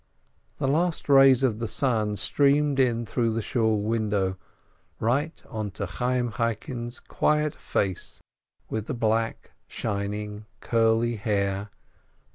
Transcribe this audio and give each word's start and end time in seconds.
The 0.57 0.67
last 0.67 1.07
rays 1.09 1.43
of 1.43 1.59
the 1.59 1.71
Bun 1.79 2.15
streamed 2.15 2.79
in 2.79 3.05
through 3.05 3.33
the 3.33 3.41
Shool 3.43 3.83
window, 3.83 4.35
right 4.99 5.39
onto 5.47 5.85
Chayyim 5.85 6.31
Chaikin's 6.37 6.99
quiet 6.99 7.53
face 7.53 8.19
with 8.67 8.87
the 8.87 8.95
black, 8.95 9.51
shining, 9.67 10.47
curly 10.59 11.17
hair, 11.17 11.65
the. 11.69 12.19